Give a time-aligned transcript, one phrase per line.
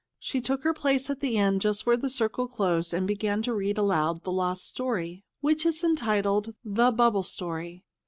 [0.17, 3.53] She took her place at the end just where the circle closed, and began to
[3.53, 7.83] read aloud the lost story, which is entitled "The Bubble Story."